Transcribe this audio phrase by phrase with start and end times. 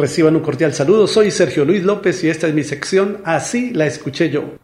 [0.00, 3.84] Reciban un cordial saludo, soy Sergio Luis López y esta es mi sección Así la
[3.84, 4.54] escuché yo.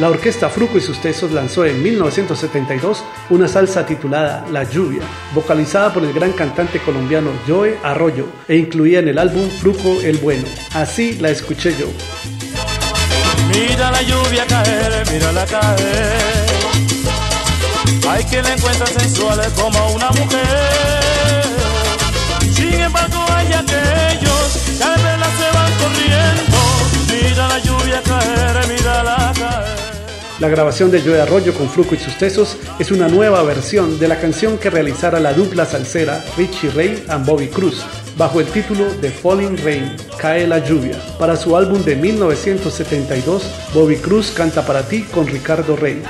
[0.00, 5.02] La orquesta Fruco y sus Tesos lanzó en 1972 una salsa titulada La Lluvia,
[5.36, 10.18] vocalizada por el gran cantante colombiano Joe Arroyo e incluía en el álbum Fruco el
[10.18, 10.48] Bueno.
[10.74, 11.86] Así la escuché yo.
[13.54, 16.61] Mira la lluvia caer, mírala caer.
[18.12, 21.44] Hay quien la encuentra sensual como una mujer.
[22.54, 26.58] Sin embargo, hay aquellos que al verla se van corriendo.
[27.08, 29.64] Mira la lluvia caer, mírala caer.
[30.40, 34.08] La grabación de Joe Arroyo con Fruco y sus Tesos es una nueva versión de
[34.08, 37.82] la canción que realizara la dupla salsera Richie Ray and Bobby Cruz
[38.18, 40.98] bajo el título de Falling Rain, Cae la lluvia.
[41.18, 46.02] Para su álbum de 1972, Bobby Cruz canta para ti con Ricardo Rey.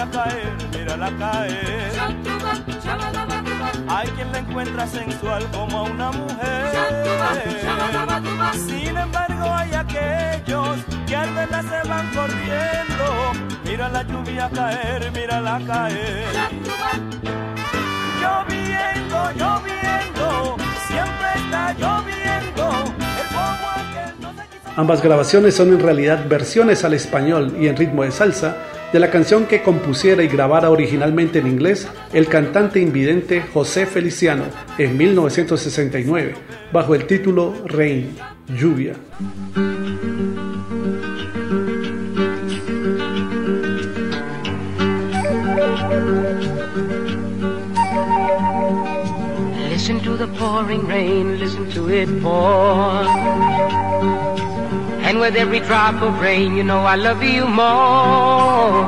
[0.00, 1.92] Mira la lluvia caer, mírala caer.
[3.88, 6.72] Hay quien la encuentra sensual como una mujer.
[8.54, 13.32] Sin embargo, hay aquellos que al verla se van corriendo.
[13.64, 16.28] Mira la lluvia caer, mírala caer.
[18.22, 22.94] Lloviendo, lloviendo, siempre está lloviendo.
[24.76, 28.56] Ambas grabaciones son en realidad versiones al español y en ritmo de salsa
[28.92, 34.44] de la canción que compusiera y grabara originalmente en inglés el cantante invidente José Feliciano
[34.78, 36.34] en 1969,
[36.72, 38.16] bajo el título Rain,
[38.48, 38.94] Lluvia.
[49.70, 54.29] Listen to the pouring rain, listen to it pour.
[55.10, 58.86] And with every drop of rain, you know I love you more.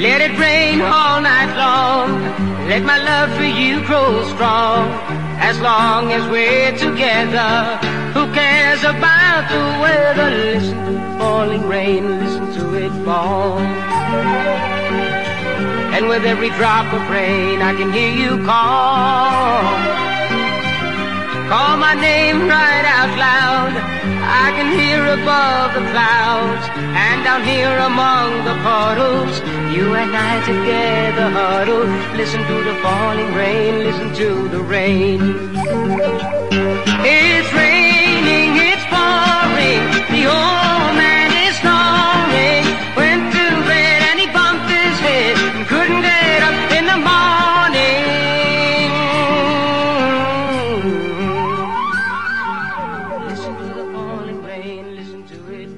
[0.00, 2.08] Let it rain all night long.
[2.66, 4.88] Let my love for you grow strong.
[5.48, 7.76] As long as we're together,
[8.14, 10.30] who cares about the weather?
[10.30, 13.58] Listen to the falling rain, listen to it fall.
[15.92, 20.19] And with every drop of rain, I can hear you call.
[21.50, 23.72] Call my name right out loud.
[24.44, 29.34] I can hear above the clouds and down here among the puddles.
[29.74, 31.86] You and I together huddle.
[32.16, 33.80] Listen to the falling rain.
[33.80, 35.20] Listen to the rain.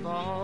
[0.02, 0.41] fall.